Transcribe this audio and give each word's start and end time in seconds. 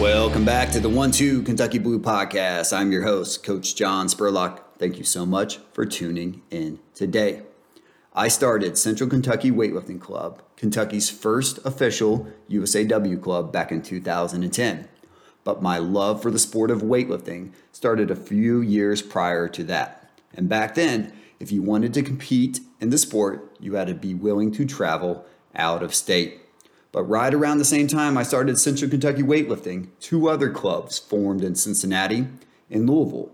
Welcome 0.00 0.46
back 0.46 0.70
to 0.70 0.80
the 0.80 0.88
One 0.88 1.10
Two 1.10 1.42
Kentucky 1.42 1.78
Blue 1.78 2.00
Podcast. 2.00 2.74
I'm 2.74 2.90
your 2.90 3.02
host, 3.02 3.42
Coach 3.42 3.76
John 3.76 4.06
Spurlock. 4.06 4.62
Thank 4.78 4.96
you 4.96 5.04
so 5.04 5.26
much 5.26 5.58
for 5.74 5.84
tuning 5.84 6.40
in 6.50 6.78
today. 6.94 7.42
I 8.14 8.28
started 8.28 8.78
Central 8.78 9.10
Kentucky 9.10 9.50
Weightlifting 9.50 10.00
Club, 10.00 10.40
Kentucky's 10.56 11.10
first 11.10 11.58
official 11.66 12.26
USAW 12.48 13.20
club 13.20 13.52
back 13.52 13.70
in 13.70 13.82
2010. 13.82 14.88
But 15.44 15.60
my 15.60 15.76
love 15.76 16.22
for 16.22 16.30
the 16.30 16.38
sport 16.38 16.70
of 16.70 16.80
weightlifting 16.80 17.52
started 17.70 18.10
a 18.10 18.16
few 18.16 18.62
years 18.62 19.02
prior 19.02 19.48
to 19.48 19.62
that. 19.64 20.10
And 20.32 20.48
back 20.48 20.76
then, 20.76 21.12
if 21.38 21.52
you 21.52 21.60
wanted 21.60 21.92
to 21.92 22.02
compete 22.02 22.60
in 22.80 22.88
the 22.88 22.96
sport, 22.96 23.54
you 23.60 23.74
had 23.74 23.88
to 23.88 23.94
be 23.94 24.14
willing 24.14 24.50
to 24.52 24.64
travel 24.64 25.26
out 25.54 25.82
of 25.82 25.94
state. 25.94 26.40
But 26.92 27.04
right 27.04 27.32
around 27.32 27.58
the 27.58 27.64
same 27.64 27.86
time 27.86 28.18
I 28.18 28.22
started 28.22 28.58
Central 28.58 28.90
Kentucky 28.90 29.22
Weightlifting, 29.22 29.88
two 30.00 30.28
other 30.28 30.50
clubs 30.50 30.98
formed 30.98 31.44
in 31.44 31.54
Cincinnati 31.54 32.26
and 32.70 32.88
Louisville. 32.88 33.30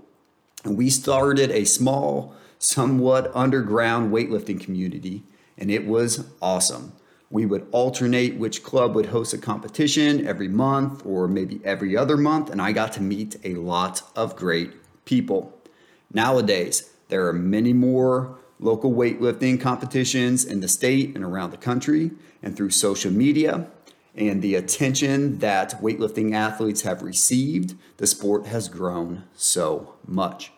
And 0.65 0.77
we 0.77 0.91
started 0.91 1.51
a 1.51 1.65
small, 1.65 2.35
somewhat 2.59 3.31
underground 3.35 4.13
weightlifting 4.13 4.61
community, 4.61 5.23
and 5.57 5.71
it 5.71 5.87
was 5.87 6.27
awesome. 6.43 6.93
We 7.31 7.47
would 7.47 7.67
alternate 7.73 8.37
which 8.37 8.63
club 8.63 8.95
would 8.95 9.07
host 9.07 9.33
a 9.33 9.39
competition 9.39 10.27
every 10.27 10.49
month 10.49 11.05
or 11.05 11.27
maybe 11.27 11.61
every 11.65 11.97
other 11.97 12.17
month, 12.17 12.51
and 12.51 12.61
I 12.61 12.73
got 12.73 12.93
to 12.95 13.03
meet 13.03 13.37
a 13.43 13.55
lot 13.55 14.03
of 14.15 14.37
great 14.37 14.73
people. 15.05 15.59
Nowadays, 16.13 16.91
there 17.09 17.27
are 17.27 17.33
many 17.33 17.73
more 17.73 18.39
local 18.59 18.93
weightlifting 18.93 19.61
competitions 19.61 20.45
in 20.45 20.61
the 20.61 20.69
state 20.69 21.15
and 21.15 21.25
around 21.25 21.51
the 21.51 21.57
country, 21.57 22.11
and 22.43 22.57
through 22.57 22.71
social 22.71 23.11
media 23.11 23.69
and 24.17 24.41
the 24.41 24.55
attention 24.55 25.39
that 25.39 25.81
weightlifting 25.83 26.35
athletes 26.35 26.83
have 26.83 27.03
received, 27.03 27.75
the 27.99 28.07
sport 28.07 28.47
has 28.47 28.69
grown 28.69 29.25
so 29.35 29.95
much. 30.07 30.53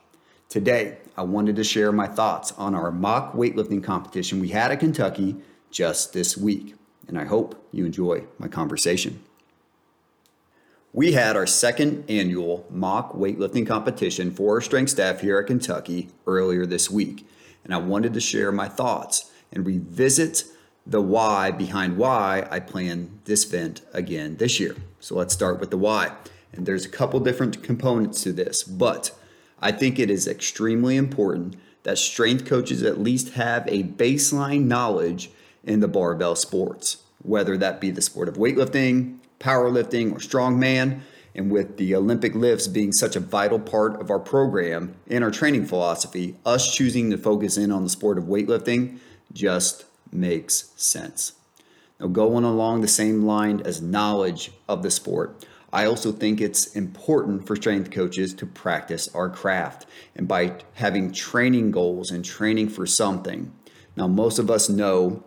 Today, 0.48 0.98
I 1.16 1.22
wanted 1.22 1.56
to 1.56 1.64
share 1.64 1.90
my 1.90 2.06
thoughts 2.06 2.52
on 2.52 2.74
our 2.74 2.92
mock 2.92 3.32
weightlifting 3.32 3.82
competition 3.82 4.38
we 4.38 4.48
had 4.48 4.70
at 4.70 4.80
Kentucky 4.80 5.36
just 5.70 6.12
this 6.12 6.36
week, 6.36 6.76
and 7.08 7.18
I 7.18 7.24
hope 7.24 7.66
you 7.72 7.84
enjoy 7.84 8.24
my 8.38 8.46
conversation. 8.46 9.24
We 10.92 11.12
had 11.12 11.36
our 11.36 11.46
second 11.46 12.08
annual 12.08 12.64
mock 12.70 13.12
weightlifting 13.12 13.66
competition 13.66 14.30
for 14.30 14.54
our 14.54 14.60
strength 14.60 14.90
staff 14.90 15.20
here 15.20 15.38
at 15.38 15.48
Kentucky 15.48 16.08
earlier 16.26 16.64
this 16.64 16.90
week 16.90 17.26
and 17.64 17.74
I 17.74 17.78
wanted 17.78 18.14
to 18.14 18.20
share 18.20 18.52
my 18.52 18.68
thoughts 18.68 19.30
and 19.52 19.66
revisit 19.66 20.44
the 20.86 21.02
why 21.02 21.50
behind 21.50 21.98
why 21.98 22.46
I 22.50 22.60
plan 22.60 23.20
this 23.24 23.46
event 23.46 23.82
again 23.92 24.36
this 24.36 24.58
year. 24.58 24.76
So 25.00 25.14
let's 25.16 25.34
start 25.34 25.60
with 25.60 25.70
the 25.70 25.78
why. 25.78 26.12
And 26.52 26.64
there's 26.64 26.86
a 26.86 26.90
couple 26.90 27.20
different 27.20 27.62
components 27.62 28.22
to 28.22 28.32
this, 28.32 28.62
but 28.62 29.10
I 29.60 29.72
think 29.72 29.98
it 29.98 30.10
is 30.10 30.26
extremely 30.26 30.96
important 30.96 31.56
that 31.82 31.98
strength 31.98 32.46
coaches 32.46 32.82
at 32.82 33.00
least 33.00 33.34
have 33.34 33.66
a 33.68 33.82
baseline 33.82 34.64
knowledge 34.64 35.30
in 35.64 35.80
the 35.80 35.88
barbell 35.88 36.36
sports, 36.36 37.04
whether 37.22 37.56
that 37.58 37.80
be 37.80 37.90
the 37.90 38.02
sport 38.02 38.28
of 38.28 38.36
weightlifting, 38.36 39.18
powerlifting, 39.40 40.12
or 40.12 40.16
strongman. 40.16 41.00
And 41.38 41.52
with 41.52 41.76
the 41.76 41.94
Olympic 41.94 42.34
lifts 42.34 42.66
being 42.66 42.90
such 42.90 43.14
a 43.14 43.20
vital 43.20 43.60
part 43.60 44.00
of 44.00 44.10
our 44.10 44.18
program 44.18 44.96
and 45.06 45.22
our 45.22 45.30
training 45.30 45.66
philosophy, 45.66 46.36
us 46.44 46.74
choosing 46.74 47.12
to 47.12 47.16
focus 47.16 47.56
in 47.56 47.70
on 47.70 47.84
the 47.84 47.90
sport 47.90 48.18
of 48.18 48.24
weightlifting 48.24 48.98
just 49.32 49.84
makes 50.10 50.72
sense. 50.74 51.34
Now, 52.00 52.08
going 52.08 52.42
along 52.42 52.80
the 52.80 52.88
same 52.88 53.22
line 53.22 53.62
as 53.64 53.80
knowledge 53.80 54.50
of 54.68 54.82
the 54.82 54.90
sport, 54.90 55.46
I 55.72 55.84
also 55.84 56.10
think 56.10 56.40
it's 56.40 56.74
important 56.74 57.46
for 57.46 57.54
strength 57.54 57.92
coaches 57.92 58.34
to 58.34 58.44
practice 58.44 59.08
our 59.14 59.30
craft 59.30 59.86
and 60.16 60.26
by 60.26 60.56
having 60.74 61.12
training 61.12 61.70
goals 61.70 62.10
and 62.10 62.24
training 62.24 62.70
for 62.70 62.84
something. 62.84 63.52
Now, 63.94 64.08
most 64.08 64.40
of 64.40 64.50
us 64.50 64.68
know 64.68 65.22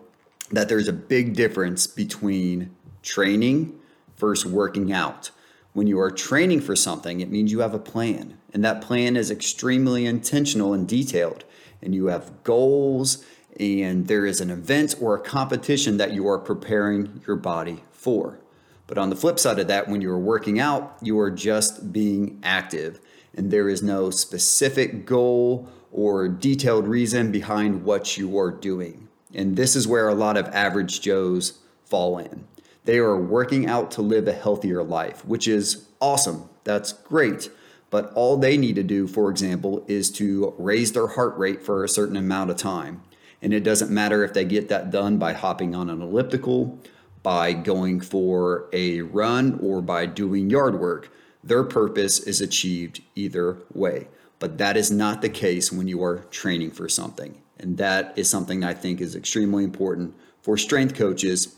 that 0.51 0.67
there's 0.67 0.89
a 0.89 0.93
big 0.93 1.35
difference 1.35 1.87
between 1.87 2.75
training 3.01 3.79
versus 4.17 4.51
working 4.51 4.91
out. 4.91 5.31
When 5.73 5.87
you 5.87 5.99
are 6.01 6.11
training 6.11 6.61
for 6.61 6.75
something, 6.75 7.21
it 7.21 7.31
means 7.31 7.51
you 7.51 7.59
have 7.59 7.73
a 7.73 7.79
plan, 7.79 8.37
and 8.53 8.63
that 8.65 8.81
plan 8.81 9.15
is 9.15 9.31
extremely 9.31 10.05
intentional 10.05 10.73
and 10.73 10.85
detailed, 10.85 11.45
and 11.81 11.95
you 11.95 12.07
have 12.07 12.43
goals, 12.43 13.23
and 13.57 14.07
there 14.07 14.25
is 14.25 14.41
an 14.41 14.49
event 14.49 14.95
or 14.99 15.15
a 15.15 15.21
competition 15.21 15.95
that 15.95 16.11
you 16.11 16.27
are 16.27 16.37
preparing 16.37 17.21
your 17.25 17.37
body 17.37 17.83
for. 17.91 18.39
But 18.85 18.97
on 18.97 19.09
the 19.09 19.15
flip 19.15 19.39
side 19.39 19.59
of 19.59 19.67
that, 19.69 19.87
when 19.87 20.01
you 20.01 20.11
are 20.11 20.19
working 20.19 20.59
out, 20.59 20.97
you 21.01 21.17
are 21.19 21.31
just 21.31 21.93
being 21.93 22.41
active, 22.43 22.99
and 23.33 23.49
there 23.49 23.69
is 23.69 23.81
no 23.81 24.09
specific 24.09 25.05
goal 25.05 25.69
or 25.89 26.27
detailed 26.27 26.85
reason 26.85 27.31
behind 27.31 27.85
what 27.85 28.17
you 28.17 28.37
are 28.37 28.51
doing. 28.51 29.07
And 29.33 29.55
this 29.55 29.77
is 29.77 29.87
where 29.87 30.09
a 30.09 30.15
lot 30.15 30.35
of 30.35 30.47
average 30.47 30.99
Joes 30.99 31.59
fall 31.85 32.17
in. 32.17 32.45
They 32.85 32.97
are 32.97 33.17
working 33.17 33.67
out 33.67 33.91
to 33.91 34.01
live 34.01 34.27
a 34.27 34.33
healthier 34.33 34.83
life, 34.83 35.23
which 35.25 35.47
is 35.47 35.87
awesome. 35.99 36.49
That's 36.63 36.93
great. 36.93 37.49
But 37.89 38.11
all 38.13 38.37
they 38.37 38.57
need 38.57 38.75
to 38.75 38.83
do, 38.83 39.07
for 39.07 39.29
example, 39.29 39.85
is 39.87 40.09
to 40.13 40.55
raise 40.57 40.93
their 40.93 41.07
heart 41.07 41.37
rate 41.37 41.61
for 41.61 41.83
a 41.83 41.89
certain 41.89 42.15
amount 42.15 42.49
of 42.49 42.57
time. 42.57 43.03
And 43.41 43.53
it 43.53 43.63
doesn't 43.63 43.91
matter 43.91 44.23
if 44.23 44.33
they 44.33 44.45
get 44.45 44.69
that 44.69 44.91
done 44.91 45.17
by 45.17 45.33
hopping 45.33 45.75
on 45.75 45.89
an 45.89 46.01
elliptical, 46.01 46.79
by 47.21 47.53
going 47.53 47.99
for 47.99 48.69
a 48.73 49.01
run, 49.01 49.59
or 49.61 49.81
by 49.81 50.05
doing 50.05 50.49
yard 50.49 50.79
work. 50.79 51.11
Their 51.43 51.63
purpose 51.63 52.19
is 52.19 52.39
achieved 52.39 53.01
either 53.15 53.57
way. 53.73 54.07
But 54.39 54.57
that 54.57 54.77
is 54.77 54.89
not 54.89 55.21
the 55.21 55.29
case 55.29 55.71
when 55.71 55.87
you 55.87 56.03
are 56.03 56.19
training 56.31 56.71
for 56.71 56.89
something. 56.89 57.41
And 57.59 57.77
that 57.77 58.13
is 58.15 58.29
something 58.29 58.63
I 58.63 58.73
think 58.73 59.01
is 59.01 59.15
extremely 59.15 59.63
important 59.63 60.15
for 60.41 60.57
strength 60.57 60.95
coaches 60.95 61.57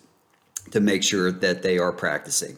to 0.71 0.79
make 0.79 1.03
sure 1.03 1.31
that 1.31 1.61
they 1.61 1.77
are 1.77 1.91
practicing. 1.91 2.57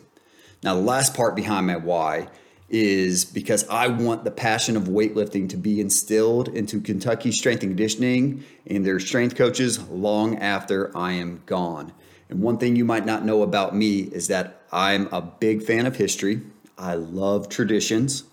Now, 0.63 0.75
the 0.75 0.81
last 0.81 1.13
part 1.13 1.35
behind 1.35 1.67
my 1.67 1.75
why 1.75 2.27
is 2.69 3.25
because 3.25 3.67
I 3.69 3.87
want 3.87 4.23
the 4.23 4.31
passion 4.31 4.75
of 4.75 4.83
weightlifting 4.83 5.49
to 5.49 5.57
be 5.57 5.79
instilled 5.79 6.47
into 6.47 6.81
Kentucky 6.81 7.31
strength 7.31 7.61
and 7.61 7.71
conditioning 7.71 8.43
and 8.65 8.85
their 8.85 8.99
strength 8.99 9.35
coaches 9.35 9.87
long 9.89 10.39
after 10.39 10.95
I 10.97 11.13
am 11.13 11.43
gone. 11.45 11.93
And 12.29 12.41
one 12.41 12.57
thing 12.57 12.75
you 12.75 12.85
might 12.85 13.05
not 13.05 13.23
know 13.23 13.43
about 13.43 13.75
me 13.75 13.99
is 13.99 14.27
that 14.29 14.63
I'm 14.71 15.07
a 15.13 15.21
big 15.21 15.61
fan 15.61 15.85
of 15.85 15.95
history. 15.95 16.41
I 16.77 16.95
love 16.95 17.49
traditions. 17.49 18.23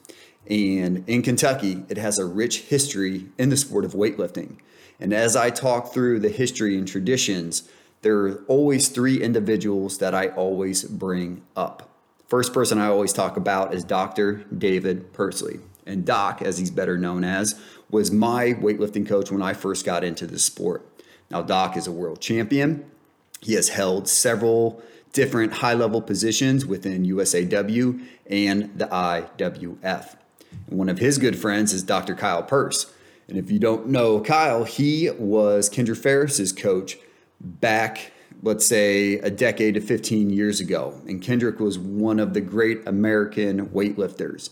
And 0.49 1.05
in 1.07 1.23
Kentucky, 1.23 1.85
it 1.89 1.99
has 1.99 2.19
a 2.19 2.25
rich 2.25 2.63
history 2.63 3.27
in 3.39 3.51
the 3.51 3.57
sport 3.57 3.85
of 3.85 3.93
weightlifting. 3.93 4.57
And 4.99 5.13
as 5.13 5.37
I 5.37 5.51
talk 5.51 5.93
through 5.93 6.21
the 6.21 6.31
history 6.31 6.79
and 6.79 6.89
traditions, 6.89 7.69
there 8.03 8.19
are 8.19 8.45
always 8.49 8.89
three 8.89 9.23
individuals 9.23 9.99
that 9.99 10.15
I 10.15 10.29
always 10.29 10.85
bring 10.85 11.43
up. 11.57 11.89
First 12.27 12.53
person 12.53 12.79
I 12.79 12.89
always 12.89 13.13
talk 13.13 13.37
about 13.37 13.73
is 13.73 13.85
Dr. 13.85 14.45
David 14.57 15.13
Pursley. 15.13 15.61
And 15.87 16.05
Doc, 16.05 16.43
as 16.43 16.59
he's 16.59 16.71
better 16.71 16.99
known 16.99 17.25
as, 17.25 17.61
was 17.91 18.11
my 18.11 18.55
weightlifting 18.55 19.07
coach 19.07 19.31
when 19.31 19.43
I 19.43 19.53
first 19.53 19.85
got 19.85 20.05
into 20.05 20.27
the 20.27 20.39
sport. 20.39 20.87
Now, 21.31 21.43
Doc 21.43 21.77
is 21.77 21.87
a 21.87 21.93
world 21.93 22.21
champion. 22.21 22.85
He 23.41 23.55
has 23.55 23.71
held 23.71 24.09
several 24.09 24.83
different 25.13 25.55
high 25.55 25.75
level 25.75 26.01
positions 26.01 26.65
within 26.65 27.05
USAW 27.05 28.05
and 28.27 28.79
the 28.79 28.87
IWF. 28.87 30.17
And 30.69 30.79
one 30.79 30.89
of 30.89 30.99
his 30.99 31.19
good 31.19 31.39
friends 31.39 31.73
is 31.73 31.83
Dr. 31.83 32.15
Kyle 32.15 32.43
Pierce. 32.43 32.93
And 33.29 33.39
if 33.39 33.51
you 33.51 33.59
don't 33.59 33.89
know 33.89 34.21
Kyle, 34.21 34.65
he 34.65 35.11
was 35.11 35.69
Kendrick 35.69 35.99
Farris's 35.99 36.53
coach 36.53 36.99
back, 37.43 38.13
let's 38.43 38.67
say, 38.67 39.15
a 39.19 39.31
decade 39.31 39.75
to 39.75 39.81
15 39.81 40.31
years 40.31 40.61
ago. 40.61 41.01
And 41.07 41.21
Kendrick 41.21 41.61
was 41.61 41.79
one 41.79 42.19
of 42.19 42.35
the 42.35 42.41
great 42.41 42.87
American 42.87 43.69
weightlifters. 43.69 44.51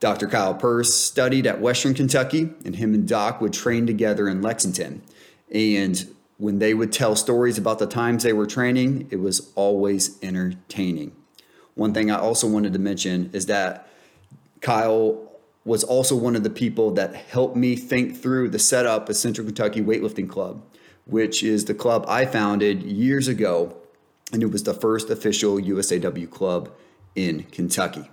Dr. 0.00 0.26
Kyle 0.26 0.54
Pierce 0.54 0.94
studied 0.94 1.46
at 1.46 1.60
Western 1.60 1.94
Kentucky, 1.94 2.50
and 2.64 2.76
him 2.76 2.94
and 2.94 3.06
Doc 3.06 3.40
would 3.40 3.52
train 3.52 3.86
together 3.86 4.28
in 4.28 4.40
Lexington. 4.40 5.02
And 5.52 6.14
when 6.38 6.58
they 6.58 6.72
would 6.72 6.90
tell 6.90 7.14
stories 7.14 7.58
about 7.58 7.78
the 7.78 7.86
times 7.86 8.22
they 8.22 8.32
were 8.32 8.46
training, 8.46 9.08
it 9.10 9.16
was 9.16 9.52
always 9.54 10.18
entertaining. 10.22 11.12
One 11.74 11.92
thing 11.92 12.10
I 12.10 12.18
also 12.18 12.46
wanted 12.46 12.72
to 12.72 12.78
mention 12.78 13.30
is 13.34 13.46
that 13.46 13.86
Kyle 14.62 15.30
was 15.64 15.84
also 15.84 16.16
one 16.16 16.34
of 16.34 16.42
the 16.42 16.50
people 16.50 16.92
that 16.92 17.14
helped 17.14 17.56
me 17.56 17.76
think 17.76 18.16
through 18.16 18.48
the 18.48 18.58
setup 18.58 19.08
of 19.10 19.16
Central 19.16 19.46
Kentucky 19.46 19.82
Weightlifting 19.82 20.28
Club 20.28 20.62
which 21.10 21.42
is 21.42 21.64
the 21.64 21.74
club 21.74 22.04
I 22.08 22.24
founded 22.24 22.82
years 22.84 23.28
ago, 23.28 23.76
and 24.32 24.42
it 24.42 24.50
was 24.52 24.62
the 24.62 24.74
first 24.74 25.10
official 25.10 25.58
USAW 25.58 26.30
club 26.30 26.70
in 27.14 27.42
Kentucky. 27.44 28.08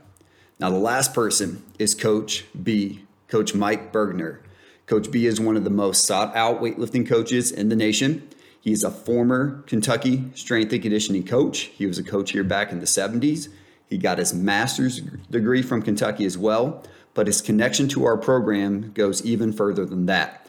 Now, 0.60 0.72
the 0.72 0.78
last 0.78 1.14
person 1.14 1.64
is 1.78 1.94
Coach 1.94 2.46
B, 2.62 3.06
Coach 3.28 3.54
Mike 3.54 3.94
Burgener. 3.94 4.40
Coach 4.88 5.12
B 5.12 5.28
is 5.28 5.40
one 5.40 5.56
of 5.56 5.64
the 5.64 5.70
most 5.70 6.06
sought 6.06 6.36
out 6.36 6.62
weightlifting 6.62 7.08
coaches 7.08 7.52
in 7.52 7.70
the 7.70 7.76
nation. 7.76 8.28
He's 8.60 8.84
a 8.84 8.90
former 8.90 9.62
Kentucky 9.68 10.32
strength 10.34 10.74
and 10.74 10.82
conditioning 10.82 11.26
coach. 11.26 11.60
He 11.60 11.86
was 11.86 12.00
a 12.00 12.04
coach 12.04 12.32
here 12.32 12.44
back 12.44 12.72
in 12.72 12.80
the 12.80 12.86
70s. 12.86 13.50
He 13.88 13.98
got 13.98 14.18
his 14.18 14.34
master's 14.34 15.02
degree 15.30 15.62
from 15.62 15.82
Kentucky 15.82 16.26
as 16.26 16.38
well, 16.38 16.84
but 17.14 17.28
his 17.28 17.42
connection 17.42 17.88
to 17.90 18.06
our 18.06 18.18
program 18.18 18.92
goes 18.94 19.24
even 19.24 19.54
further 19.54 19.86
than 19.86 20.08
that 20.08 20.47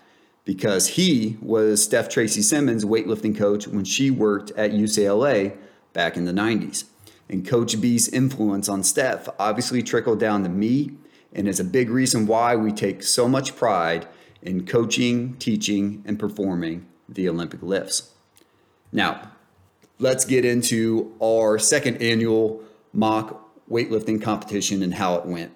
because 0.49 0.89
he 0.89 1.37
was 1.43 1.85
Steph 1.85 2.09
Tracy 2.09 2.41
Simmons' 2.41 2.83
weightlifting 2.83 3.37
coach 3.37 3.69
when 3.69 3.85
she 3.85 4.11
worked 4.11 4.51
at 4.53 4.71
UCLA 4.71 5.55
back 5.93 6.17
in 6.17 6.25
the 6.25 6.33
90s. 6.33 6.85
And 7.29 7.47
Coach 7.47 7.79
B's 7.79 8.09
influence 8.09 8.67
on 8.67 8.83
Steph 8.83 9.29
obviously 9.39 9.83
trickled 9.83 10.19
down 10.19 10.45
to 10.45 10.49
me 10.49 10.93
and 11.35 11.47
is 11.47 11.61
a 11.61 11.65
big 11.65 11.91
reason 11.91 12.27
why 12.27 12.57
we 12.57 12.73
take 12.73 13.03
so 13.03 13.29
much 13.29 13.57
pride 13.57 14.09
in 14.41 14.65
coaching, 14.65 15.37
teaching, 15.37 16.03
and 16.07 16.19
performing 16.19 16.87
the 17.11 17.29
Olympic 17.29 17.63
lifts. 17.63 18.15
Now, 18.91 19.33
let's 19.99 20.25
get 20.25 20.47
into 20.47 21.15
our 21.23 21.59
second 21.59 22.01
annual 22.01 22.63
mock 22.95 23.69
weightlifting 23.71 24.23
competition 24.23 24.83
and 24.83 24.95
how 24.95 25.17
it 25.17 25.27
went. 25.27 25.53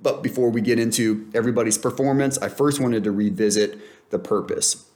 But 0.00 0.22
before 0.22 0.50
we 0.50 0.60
get 0.60 0.78
into 0.78 1.30
everybody's 1.34 1.78
performance, 1.78 2.38
I 2.38 2.48
first 2.48 2.80
wanted 2.80 3.04
to 3.04 3.10
revisit 3.10 4.10
the 4.10 4.18
purpose. 4.18 4.86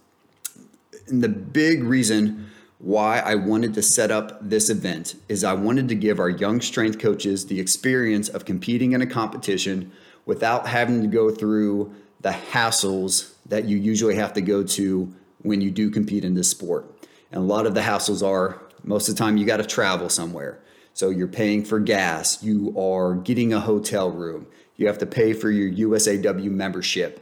And 1.09 1.23
the 1.23 1.29
big 1.29 1.83
reason 1.83 2.51
why 2.79 3.19
I 3.19 3.35
wanted 3.35 3.75
to 3.75 3.83
set 3.83 4.11
up 4.11 4.39
this 4.41 4.71
event 4.71 5.15
is 5.29 5.45
I 5.45 5.53
wanted 5.53 5.89
to 5.89 5.95
give 5.95 6.19
our 6.19 6.31
young 6.31 6.61
strength 6.61 6.99
coaches 6.99 7.47
the 7.47 7.61
experience 7.61 8.29
of 8.29 8.45
competing 8.45 8.93
in 8.93 9.03
a 9.03 9.07
competition 9.07 9.93
without 10.25 10.67
having 10.67 11.03
to 11.03 11.09
go 11.09 11.31
through 11.31 11.95
the 12.21 12.31
hassles 12.31 13.35
that 13.47 13.65
you 13.65 13.77
usually 13.77 14.15
have 14.15 14.33
to 14.35 14.41
go 14.41 14.63
to 14.63 15.13
when 15.43 15.61
you 15.61 15.71
do 15.71 15.91
compete 15.91 16.25
in 16.25 16.35
this 16.35 16.51
sport. 16.51 16.87
And 17.33 17.43
a 17.43 17.45
lot 17.45 17.67
of 17.67 17.75
the 17.75 17.81
hassles 17.81 18.27
are 18.27 18.61
most 18.83 19.09
of 19.09 19.15
the 19.15 19.19
time 19.19 19.37
you 19.37 19.47
got 19.47 19.59
to 19.59 19.67
travel 19.67 20.09
somewhere. 20.09 20.61
So 20.95 21.11
you're 21.11 21.29
paying 21.29 21.65
for 21.65 21.81
gas, 21.81 22.43
you 22.43 22.75
are 22.79 23.15
getting 23.15 23.53
a 23.53 23.61
hotel 23.61 24.11
room, 24.11 24.47
you 24.81 24.87
have 24.87 24.99
to 24.99 25.07
pay 25.07 25.35
for 25.35 25.51
your 25.51 25.91
USAW 25.91 26.51
membership. 26.51 27.21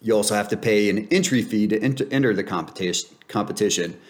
You 0.00 0.14
also 0.14 0.36
have 0.36 0.48
to 0.50 0.56
pay 0.56 0.88
an 0.88 1.08
entry 1.10 1.42
fee 1.42 1.66
to 1.66 2.08
enter 2.12 2.32
the 2.32 2.44
competition. 2.44 4.00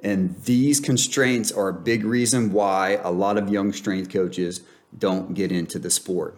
And 0.00 0.42
these 0.44 0.80
constraints 0.80 1.52
are 1.52 1.68
a 1.68 1.74
big 1.74 2.04
reason 2.04 2.50
why 2.50 2.98
a 3.02 3.10
lot 3.10 3.36
of 3.36 3.50
young 3.50 3.74
strength 3.74 4.10
coaches 4.10 4.62
don't 4.98 5.34
get 5.34 5.52
into 5.52 5.78
the 5.78 5.90
sport. 5.90 6.34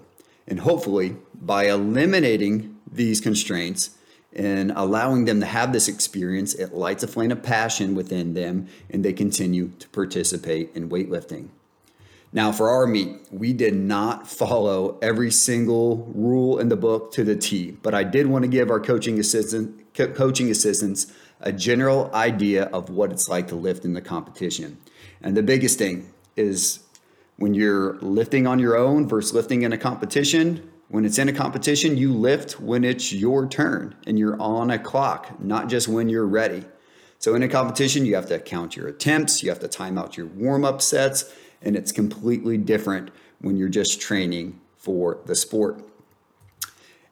And 0.48 0.60
hopefully, 0.60 1.14
by 1.32 1.66
eliminating 1.66 2.76
these 2.90 3.20
constraints 3.20 3.90
and 4.32 4.72
allowing 4.74 5.26
them 5.26 5.38
to 5.38 5.46
have 5.46 5.72
this 5.72 5.86
experience, 5.86 6.54
it 6.54 6.74
lights 6.74 7.04
a 7.04 7.06
flame 7.06 7.30
of 7.30 7.44
passion 7.44 7.94
within 7.94 8.34
them 8.34 8.66
and 8.90 9.04
they 9.04 9.12
continue 9.12 9.68
to 9.78 9.88
participate 9.90 10.74
in 10.74 10.88
weightlifting. 10.88 11.50
Now, 12.34 12.50
for 12.50 12.68
our 12.68 12.84
meet, 12.88 13.28
we 13.30 13.52
did 13.52 13.76
not 13.76 14.26
follow 14.26 14.98
every 15.00 15.30
single 15.30 16.12
rule 16.16 16.58
in 16.58 16.68
the 16.68 16.76
book 16.76 17.12
to 17.12 17.22
the 17.22 17.36
T, 17.36 17.70
but 17.80 17.94
I 17.94 18.02
did 18.02 18.26
want 18.26 18.42
to 18.42 18.48
give 18.48 18.70
our 18.70 18.80
coaching 18.80 19.20
assistant 19.20 19.80
coaching 19.94 20.50
assistants 20.50 21.12
a 21.40 21.52
general 21.52 22.10
idea 22.12 22.64
of 22.64 22.90
what 22.90 23.12
it's 23.12 23.28
like 23.28 23.46
to 23.46 23.54
lift 23.54 23.84
in 23.84 23.92
the 23.92 24.00
competition. 24.00 24.76
And 25.22 25.36
the 25.36 25.42
biggest 25.44 25.78
thing 25.78 26.12
is 26.34 26.80
when 27.36 27.54
you're 27.54 27.98
lifting 28.00 28.48
on 28.48 28.58
your 28.58 28.76
own 28.76 29.06
versus 29.06 29.32
lifting 29.32 29.62
in 29.62 29.72
a 29.72 29.78
competition, 29.78 30.68
when 30.88 31.04
it's 31.04 31.18
in 31.18 31.28
a 31.28 31.32
competition, 31.32 31.96
you 31.96 32.12
lift 32.12 32.58
when 32.58 32.82
it's 32.82 33.12
your 33.12 33.46
turn 33.46 33.94
and 34.08 34.18
you're 34.18 34.40
on 34.42 34.70
a 34.70 34.78
clock, 34.80 35.40
not 35.40 35.68
just 35.68 35.86
when 35.86 36.08
you're 36.08 36.26
ready. 36.26 36.64
So 37.20 37.36
in 37.36 37.44
a 37.44 37.48
competition, 37.48 38.04
you 38.04 38.16
have 38.16 38.26
to 38.26 38.40
count 38.40 38.74
your 38.74 38.88
attempts, 38.88 39.42
you 39.44 39.50
have 39.50 39.60
to 39.60 39.68
time 39.68 39.96
out 39.96 40.16
your 40.16 40.26
warm 40.26 40.64
up 40.64 40.82
sets, 40.82 41.32
and 41.64 41.76
it's 41.76 41.92
completely 41.92 42.56
different 42.58 43.10
when 43.40 43.56
you're 43.56 43.68
just 43.68 44.00
training 44.00 44.60
for 44.76 45.18
the 45.26 45.34
sport. 45.34 45.82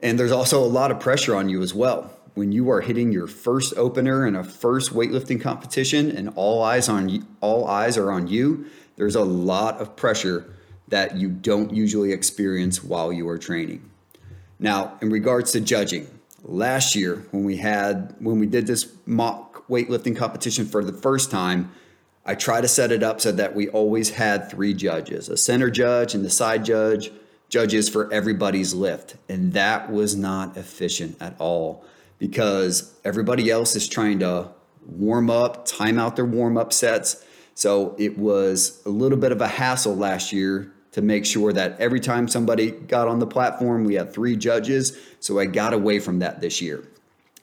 And 0.01 0.19
there's 0.19 0.33
also 0.33 0.63
a 0.63 0.67
lot 0.67 0.91
of 0.91 1.01
pressure 1.01 1.35
on 1.35 1.49
you 1.49 1.63
as 1.63 1.73
well. 1.73 2.17
When 2.35 2.51
you 2.51 2.71
are 2.71 2.81
hitting 2.81 3.13
your 3.13 3.27
first 3.27 3.75
opener 3.77 4.27
in 4.27 4.35
a 4.35 4.43
first 4.43 4.93
weightlifting 4.93 5.41
competition 5.41 6.11
and 6.11 6.31
all 6.35 6.63
eyes 6.63 6.89
on 6.89 7.09
you, 7.09 7.27
all 7.41 7.67
eyes 7.67 7.97
are 7.99 8.11
on 8.11 8.27
you, 8.27 8.67
there's 8.97 9.15
a 9.15 9.25
lot 9.25 9.81
of 9.81 9.97
pressure 9.97 10.53
that 10.89 11.17
you 11.17 11.29
don't 11.29 11.73
usually 11.73 12.13
experience 12.13 12.83
while 12.83 13.13
you 13.13 13.29
are 13.29 13.39
training. 13.39 13.89
Now, 14.59 14.99
in 15.01 15.11
regards 15.11 15.53
to 15.53 15.61
judging, 15.61 16.07
last 16.45 16.95
year 16.95 17.25
when 17.31 17.45
we 17.45 17.57
had 17.57 18.15
when 18.19 18.39
we 18.39 18.47
did 18.47 18.67
this 18.67 18.93
mock 19.07 19.67
weightlifting 19.69 20.17
competition 20.17 20.67
for 20.67 20.85
the 20.85 20.93
first 20.93 21.31
time, 21.31 21.71
I 22.25 22.35
try 22.35 22.61
to 22.61 22.69
set 22.69 22.93
it 22.93 23.03
up 23.03 23.21
so 23.21 23.33
that 23.33 23.55
we 23.55 23.69
always 23.69 24.11
had 24.11 24.51
three 24.51 24.75
judges 24.75 25.29
a 25.29 25.37
center 25.37 25.71
judge 25.71 26.15
and 26.15 26.25
the 26.25 26.31
side 26.31 26.65
judge, 26.65 27.11
judges 27.49 27.89
for 27.89 28.13
everybody's 28.13 28.75
lift. 28.75 29.17
And 29.29 29.53
that 29.55 29.91
was 29.91 30.15
not 30.15 30.57
efficient 30.57 31.17
at 31.21 31.35
all 31.39 31.85
because 32.19 32.95
everybody 33.05 33.51
else 33.51 33.75
is 33.75 33.89
trying 33.89 34.21
to 34.21 34.51
warm 34.87 35.31
up, 35.31 35.65
time 35.67 35.99
out 35.99 36.17
their 36.17 36.25
warm 36.25 36.57
up 36.57 36.73
sets. 36.73 37.25
So 37.55 37.97
it 37.99 38.17
was 38.17 38.81
a 38.87 38.89
little 38.89 39.19
bit 39.19 39.33
of 39.33 39.41
a 39.41 39.49
hassle 39.49 39.97
last 39.97 40.33
year 40.33 40.73
to 40.93 41.03
make 41.03 41.27
sure 41.27 41.53
that 41.53 41.79
every 41.81 42.01
time 42.01 42.29
somebody 42.29 42.71
got 42.71 43.09
on 43.09 43.19
the 43.19 43.27
platform, 43.27 43.85
we 43.85 43.95
had 43.95 44.13
three 44.13 44.37
judges. 44.37 44.97
So 45.21 45.39
I 45.39 45.47
got 45.47 45.73
away 45.73 45.99
from 45.99 46.21
that 46.21 46.41
this 46.41 46.61
year. 46.61 46.85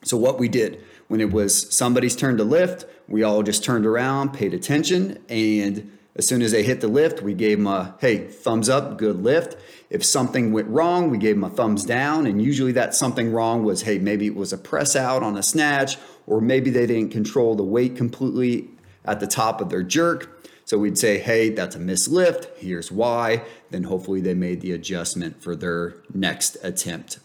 So 0.02 0.16
what 0.16 0.38
we 0.38 0.48
did 0.48 0.82
when 1.08 1.20
it 1.20 1.32
was 1.32 1.74
somebody's 1.74 2.16
turn 2.16 2.36
to 2.36 2.44
lift, 2.44 2.86
we 3.08 3.22
all 3.22 3.42
just 3.42 3.64
turned 3.64 3.84
around, 3.84 4.32
paid 4.32 4.54
attention, 4.54 5.18
and 5.28 5.90
as 6.16 6.26
soon 6.26 6.42
as 6.42 6.52
they 6.52 6.62
hit 6.62 6.80
the 6.80 6.88
lift, 6.88 7.22
we 7.22 7.34
gave 7.34 7.58
them 7.58 7.66
a 7.66 7.96
hey, 8.00 8.26
thumbs 8.26 8.68
up, 8.68 8.98
good 8.98 9.22
lift. 9.22 9.56
If 9.90 10.04
something 10.04 10.52
went 10.52 10.68
wrong, 10.68 11.10
we 11.10 11.18
gave 11.18 11.36
them 11.36 11.44
a 11.44 11.50
thumbs 11.50 11.84
down. 11.84 12.26
And 12.26 12.42
usually 12.42 12.72
that 12.72 12.94
something 12.94 13.32
wrong 13.32 13.64
was 13.64 13.82
hey, 13.82 13.98
maybe 13.98 14.26
it 14.26 14.34
was 14.34 14.52
a 14.52 14.58
press 14.58 14.96
out 14.96 15.22
on 15.22 15.36
a 15.36 15.42
snatch, 15.42 15.96
or 16.26 16.40
maybe 16.40 16.70
they 16.70 16.86
didn't 16.86 17.10
control 17.10 17.54
the 17.54 17.64
weight 17.64 17.96
completely 17.96 18.68
at 19.04 19.20
the 19.20 19.26
top 19.26 19.60
of 19.60 19.70
their 19.70 19.82
jerk. 19.82 20.44
So 20.64 20.78
we'd 20.78 20.98
say, 20.98 21.18
hey, 21.18 21.50
that's 21.50 21.74
a 21.74 21.80
mislift. 21.80 22.56
Here's 22.58 22.92
why. 22.92 23.42
Then 23.70 23.84
hopefully 23.84 24.20
they 24.20 24.34
made 24.34 24.60
the 24.60 24.72
adjustment 24.72 25.42
for 25.42 25.56
their 25.56 25.96
next 26.14 26.56
attempt. 26.62 27.18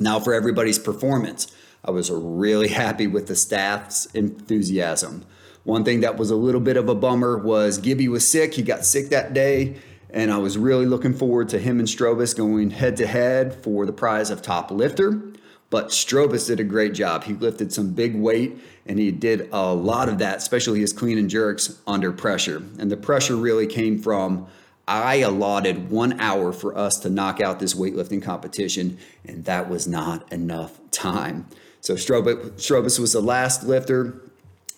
Now, 0.00 0.18
for 0.18 0.32
everybody's 0.32 0.78
performance. 0.78 1.52
I 1.84 1.90
was 1.90 2.10
really 2.10 2.68
happy 2.84 3.06
with 3.06 3.26
the 3.26 3.36
staff's 3.36 4.06
enthusiasm. 4.06 5.24
One 5.64 5.84
thing 5.84 6.00
that 6.00 6.16
was 6.16 6.30
a 6.30 6.36
little 6.36 6.60
bit 6.60 6.76
of 6.76 6.88
a 6.88 6.94
bummer 6.94 7.38
was 7.38 7.78
Gibby 7.78 8.08
was 8.08 8.26
sick. 8.28 8.54
He 8.54 8.62
got 8.62 8.84
sick 8.84 9.08
that 9.10 9.32
day, 9.32 9.76
and 10.10 10.30
I 10.30 10.38
was 10.38 10.58
really 10.58 10.86
looking 10.86 11.14
forward 11.14 11.48
to 11.50 11.58
him 11.58 11.78
and 11.78 11.88
Strobus 11.88 12.36
going 12.36 12.70
head 12.70 12.96
to 12.98 13.06
head 13.06 13.62
for 13.62 13.86
the 13.86 13.92
prize 13.92 14.30
of 14.30 14.42
top 14.42 14.70
lifter. 14.70 15.22
But 15.70 15.88
Strobus 15.88 16.46
did 16.46 16.60
a 16.60 16.64
great 16.64 16.92
job. 16.94 17.24
He 17.24 17.32
lifted 17.32 17.72
some 17.72 17.94
big 17.94 18.14
weight, 18.14 18.58
and 18.86 18.98
he 18.98 19.10
did 19.10 19.48
a 19.52 19.72
lot 19.74 20.08
of 20.08 20.18
that, 20.18 20.36
especially 20.36 20.80
his 20.80 20.92
clean 20.92 21.18
and 21.18 21.30
jerks 21.30 21.80
under 21.86 22.12
pressure. 22.12 22.62
And 22.78 22.90
the 22.90 22.96
pressure 22.96 23.34
really 23.34 23.66
came 23.66 23.98
from 23.98 24.46
I 24.86 25.16
allotted 25.16 25.90
one 25.90 26.20
hour 26.20 26.52
for 26.52 26.76
us 26.76 26.98
to 27.00 27.10
knock 27.10 27.40
out 27.40 27.58
this 27.58 27.72
weightlifting 27.74 28.22
competition, 28.22 28.98
and 29.24 29.46
that 29.46 29.70
was 29.70 29.88
not 29.88 30.30
enough 30.30 30.78
time. 30.90 31.46
So 31.84 31.96
Strobus, 31.96 32.98
was 32.98 33.12
the 33.12 33.20
last 33.20 33.64
lifter 33.64 34.14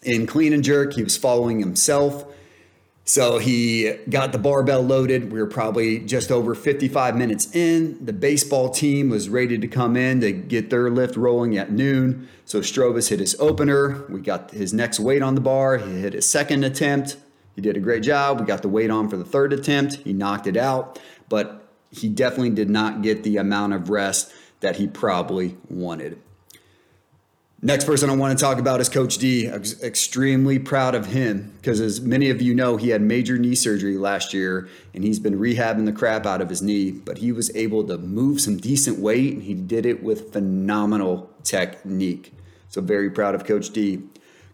in 0.03 0.27
clean 0.27 0.53
and 0.53 0.65
jerk. 0.65 0.95
He 0.95 1.05
was 1.05 1.17
following 1.17 1.61
himself. 1.61 2.25
So 3.05 3.39
he 3.39 3.93
got 4.11 4.33
the 4.33 4.39
barbell 4.39 4.83
loaded. 4.83 5.31
We 5.31 5.39
were 5.39 5.47
probably 5.47 6.01
just 6.01 6.33
over 6.33 6.57
55 6.57 7.17
minutes 7.17 7.55
in. 7.55 8.05
The 8.05 8.13
baseball 8.13 8.71
team 8.71 9.09
was 9.09 9.29
ready 9.29 9.57
to 9.57 9.69
come 9.69 9.97
in 9.97 10.21
to 10.21 10.33
get 10.33 10.71
their 10.71 10.91
lift 10.91 11.17
rolling 11.17 11.57
at 11.57 11.71
noon. 11.71 12.29
So 12.45 12.59
Strobus 12.59 13.11
hit 13.11 13.21
his 13.21 13.37
opener. 13.39 14.05
We 14.09 14.21
got 14.21 14.51
his 14.51 14.75
next 14.75 14.99
weight 14.99 15.23
on 15.23 15.37
the 15.37 15.41
bar. 15.41 15.79
He 15.79 16.01
hit 16.01 16.15
his 16.15 16.29
second 16.29 16.65
attempt. 16.65 17.19
He 17.55 17.61
did 17.61 17.77
a 17.77 17.81
great 17.81 18.03
job. 18.03 18.41
We 18.41 18.47
got 18.47 18.63
the 18.63 18.69
weight 18.69 18.91
on 18.91 19.09
for 19.09 19.17
the 19.17 19.25
third 19.25 19.53
attempt. 19.53 19.95
He 19.99 20.13
knocked 20.13 20.49
it 20.49 20.57
out, 20.57 20.99
but 21.29 21.69
he 21.93 22.09
definitely 22.09 22.51
did 22.51 22.69
not 22.69 23.03
get 23.03 23.23
the 23.23 23.37
amount 23.37 23.75
of 23.75 23.91
rest 23.91 24.33
that 24.59 24.75
he 24.75 24.89
probably 24.89 25.57
wanted. 25.71 26.21
Next 27.63 27.87
person 27.87 28.11
I 28.11 28.15
want 28.15 28.39
to 28.39 28.45
talk 28.45 28.59
about 28.59 28.83
is 28.83 28.91
Coach 28.91 29.17
D. 29.17 29.47
I'm 29.49 29.63
extremely 29.83 30.59
proud 30.59 30.95
of 30.95 31.07
him 31.07 31.55
because, 31.57 31.81
as 31.81 32.03
many 32.03 32.29
of 32.29 32.43
you 32.43 32.55
know, 32.55 32.77
he 32.77 32.91
had 32.91 33.01
major 33.01 33.39
knee 33.39 33.55
surgery 33.55 33.97
last 33.97 34.35
year 34.35 34.69
and 34.93 35.03
he's 35.03 35.19
been 35.19 35.39
rehabbing 35.39 35.87
the 35.87 35.93
crap 35.93 36.27
out 36.27 36.43
of 36.43 36.51
his 36.51 36.61
knee. 36.61 36.91
But 36.91 37.17
he 37.17 37.33
was 37.33 37.55
able 37.57 37.83
to 37.85 37.97
move 37.97 38.43
some 38.43 38.59
decent 38.59 38.99
weight 38.99 39.33
and 39.33 39.43
he 39.43 39.55
did 39.55 39.87
it 39.87 40.03
with 40.03 40.35
phenomenal 40.35 41.31
technique. 41.45 42.35
So, 42.69 42.83
very 42.83 43.09
proud 43.09 43.35
of 43.35 43.47
Coach 43.47 43.71
D. 43.71 44.03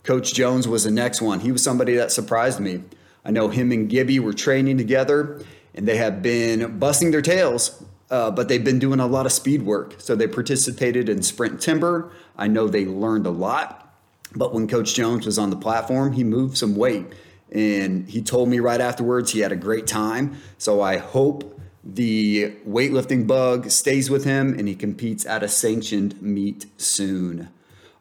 Coach 0.05 0.33
Jones 0.33 0.69
was 0.69 0.85
the 0.85 0.93
next 0.93 1.21
one. 1.21 1.41
He 1.41 1.51
was 1.51 1.63
somebody 1.63 1.97
that 1.97 2.13
surprised 2.13 2.61
me. 2.61 2.85
I 3.25 3.33
know 3.33 3.49
him 3.49 3.73
and 3.73 3.89
Gibby 3.89 4.21
were 4.21 4.33
training 4.33 4.79
together 4.79 5.45
and 5.75 5.89
they 5.89 5.97
have 5.97 6.23
been 6.23 6.79
busting 6.79 7.11
their 7.11 7.23
tails 7.23 7.83
uh, 8.13 8.31
but 8.31 8.47
they've 8.47 8.63
been 8.63 8.79
doing 8.79 9.01
a 9.01 9.07
lot 9.07 9.25
of 9.25 9.33
speed 9.33 9.63
work. 9.63 9.95
So 9.97 10.15
they 10.15 10.29
participated 10.29 11.09
in 11.09 11.23
sprint 11.23 11.63
timber. 11.63 12.13
I 12.37 12.47
know 12.47 12.69
they 12.69 12.85
learned 12.85 13.27
a 13.27 13.31
lot. 13.31 13.91
But 14.37 14.53
when 14.53 14.69
Coach 14.69 14.95
Jones 14.95 15.25
was 15.25 15.39
on 15.39 15.49
the 15.49 15.57
platform, 15.57 16.13
he 16.13 16.23
moved 16.23 16.59
some 16.59 16.77
weight. 16.77 17.07
And 17.51 18.09
he 18.09 18.21
told 18.21 18.51
me 18.51 18.61
right 18.61 18.81
afterwards 18.81 19.33
he 19.33 19.41
had 19.41 19.51
a 19.51 19.57
great 19.57 19.87
time. 19.87 20.37
So 20.59 20.83
I 20.83 20.99
hope 20.99 21.59
the 21.83 22.53
weightlifting 22.69 23.27
bug 23.27 23.71
stays 23.71 24.11
with 24.11 24.25
him 24.25 24.59
and 24.59 24.69
he 24.69 24.75
competes 24.75 25.25
at 25.25 25.43
a 25.43 25.49
sanctioned 25.49 26.21
meet 26.21 26.67
soon. 26.77 27.49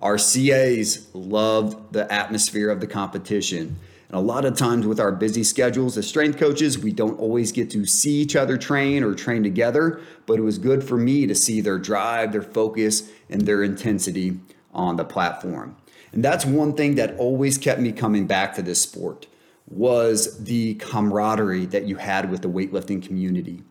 Our 0.02 0.18
CAs 0.18 1.08
loved 1.14 1.94
the 1.94 2.12
atmosphere 2.12 2.70
of 2.70 2.82
the 2.82 2.88
competition. 2.88 3.78
And 4.12 4.20
a 4.20 4.24
lot 4.24 4.44
of 4.44 4.58
times 4.58 4.86
with 4.86 5.00
our 5.00 5.14
busy 5.14 5.42
schedules 5.42 5.98
as 5.98 6.06
strength 6.06 6.38
coaches, 6.38 6.78
we 6.78 6.92
don't 6.92 7.18
always 7.18 7.54
get 7.54 7.70
to 7.72 7.86
see 7.86 8.16
each 8.16 8.36
other 8.36 8.58
train 8.58 9.06
or 9.06 9.16
train 9.16 9.42
together, 9.42 10.02
but 10.26 10.38
it 10.38 10.42
was 10.42 10.58
good 10.58 10.84
for 10.84 10.98
me 10.98 11.26
to 11.28 11.34
see 11.34 11.62
their 11.62 11.80
drive, 11.80 12.34
their 12.34 12.42
focus, 12.42 13.10
and 13.30 13.44
their 13.44 13.64
intensity 13.64 14.38
on 14.74 14.98
the 14.98 15.06
platform. 15.06 15.78
And 16.12 16.26
that's 16.26 16.46
one 16.46 16.74
thing 16.74 16.96
that 16.96 17.16
always 17.18 17.58
kept 17.58 17.80
me 17.80 17.94
coming 17.94 18.28
back 18.28 18.54
to 18.56 18.62
this 18.62 18.82
sport 18.82 19.28
was 19.70 20.44
the 20.44 20.74
camaraderie 20.74 21.68
that 21.68 21.86
you 21.86 21.96
had 21.96 22.30
with 22.30 22.42
the 22.42 22.50
weightlifting 22.50 23.02
community. 23.02 23.64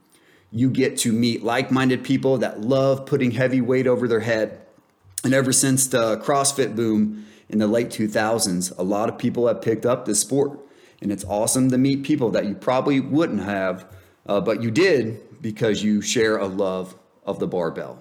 You 0.51 0.71
get 0.71 0.97
to 1.01 1.13
meet 1.13 1.43
like-minded 1.43 2.03
people 2.03 2.39
that 2.39 2.63
love 2.63 3.05
putting 3.05 3.33
heavy 3.33 3.61
weight 3.61 3.87
over 3.87 4.09
their 4.09 4.21
head. 4.21 4.59
And 5.23 5.35
ever 5.35 5.53
since 5.53 5.87
the 5.87 6.17
CrossFit 6.17 6.75
boom, 6.75 7.27
in 7.53 7.59
the 7.59 7.67
late 7.67 7.89
2000s, 7.89 8.77
a 8.79 8.83
lot 8.83 9.09
of 9.09 9.19
people 9.19 9.47
have 9.47 9.61
picked 9.63 9.87
up 9.87 10.05
this 10.05 10.21
sport. 10.21 10.59
And 11.03 11.11
it's 11.11 11.25
awesome 11.25 11.71
to 11.71 11.79
meet 11.79 12.03
people 12.03 12.31
that 12.31 12.47
you 12.47 12.55
probably 12.55 13.01
wouldn't 13.01 13.43
have, 13.43 13.87
uh, 14.27 14.41
but 14.41 14.63
you 14.63 14.71
did 14.71 15.43
because 15.43 15.83
you 15.83 16.03
share 16.03 16.37
a 16.37 16.47
love 16.47 16.95
of 17.25 17.39
the 17.39 17.47
barbell. 17.47 17.99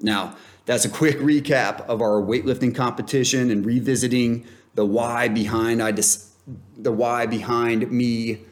Now, 0.00 0.36
that's 0.64 0.84
a 0.84 0.88
quick 0.88 1.18
recap 1.18 1.80
of 1.86 2.00
our 2.00 2.22
weightlifting 2.22 2.74
competition 2.74 3.50
and 3.50 3.66
revisiting 3.66 4.46
the 4.74 4.84
why 4.84 5.28
behind 5.28 5.82
I 5.82 5.90
dis- 5.90 6.30
the 6.76 6.92
why 6.92 7.26
behind 7.26 7.90
me 7.90 8.42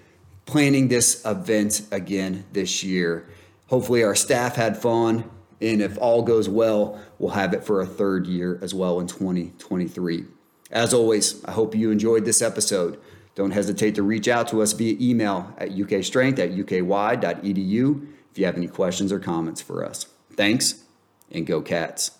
planning 0.46 0.88
this 0.88 1.24
event 1.24 1.82
again 1.92 2.44
this 2.52 2.82
year. 2.82 3.28
Hopefully 3.68 4.02
our 4.02 4.14
staff 4.14 4.56
had 4.56 4.76
fun 4.76 5.30
and 5.60 5.80
if 5.80 5.96
all 5.98 6.22
goes 6.22 6.48
well, 6.48 7.00
we'll 7.18 7.32
have 7.32 7.54
it 7.54 7.64
for 7.64 7.80
a 7.80 7.86
third 7.86 8.26
year 8.26 8.58
as 8.62 8.74
well 8.74 9.00
in 9.00 9.06
2023. 9.06 10.24
As 10.70 10.92
always, 10.92 11.44
I 11.44 11.52
hope 11.52 11.74
you 11.74 11.90
enjoyed 11.90 12.24
this 12.24 12.42
episode. 12.42 12.98
Don't 13.34 13.52
hesitate 13.52 13.94
to 13.94 14.02
reach 14.02 14.28
out 14.28 14.48
to 14.48 14.62
us 14.62 14.72
via 14.72 14.96
email 15.00 15.54
at 15.58 15.70
ukstrength 15.70 16.38
at 16.38 16.50
uky.edu 16.52 18.06
if 18.30 18.38
you 18.38 18.44
have 18.44 18.56
any 18.56 18.68
questions 18.68 19.12
or 19.12 19.18
comments 19.18 19.60
for 19.60 19.84
us. 19.84 20.06
Thanks, 20.32 20.82
and 21.30 21.46
go 21.46 21.60
Cats. 21.60 22.12